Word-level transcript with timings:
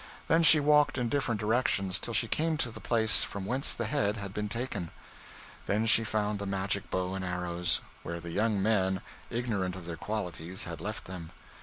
Then 0.27 0.41
she 0.41 0.59
walked 0.59 0.97
in 0.97 1.09
different 1.09 1.39
directions, 1.39 1.99
till 1.99 2.15
she 2.15 2.27
came 2.27 2.57
to 2.57 2.71
the 2.71 2.79
place 2.79 3.21
from 3.23 3.45
whence 3.45 3.71
the 3.71 3.85
head 3.85 4.17
had 4.17 4.33
been 4.33 4.49
taken. 4.49 4.89
Then 5.67 5.85
she 5.85 6.03
found 6.03 6.39
the 6.39 6.47
magic 6.47 6.89
bow 6.89 7.13
and 7.13 7.23
arrows, 7.23 7.81
where 8.01 8.19
the 8.19 8.31
young 8.31 8.59
men, 8.63 9.03
ignorant 9.29 9.75
of 9.75 9.85
their 9.85 9.97
qualities, 9.97 10.63
had 10.63 10.81
left 10.81 11.05
them. 11.05 11.29